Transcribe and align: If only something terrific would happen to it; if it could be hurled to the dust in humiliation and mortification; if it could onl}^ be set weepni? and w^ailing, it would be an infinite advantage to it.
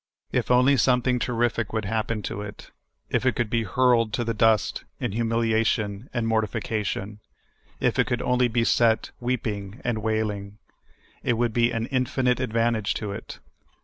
If 0.31 0.49
only 0.49 0.77
something 0.77 1.19
terrific 1.19 1.73
would 1.73 1.85
happen 1.85 2.23
to 2.23 2.41
it; 2.41 2.71
if 3.11 3.23
it 3.23 3.35
could 3.35 3.51
be 3.51 3.61
hurled 3.65 4.13
to 4.13 4.23
the 4.23 4.33
dust 4.33 4.83
in 4.99 5.11
humiliation 5.11 6.09
and 6.11 6.27
mortification; 6.27 7.19
if 7.79 7.99
it 7.99 8.07
could 8.07 8.19
onl}^ 8.21 8.51
be 8.51 8.63
set 8.63 9.11
weepni? 9.21 9.79
and 9.83 9.99
w^ailing, 9.99 10.53
it 11.21 11.33
would 11.33 11.53
be 11.53 11.69
an 11.69 11.85
infinite 11.91 12.39
advantage 12.39 12.95
to 12.95 13.11
it. 13.11 13.37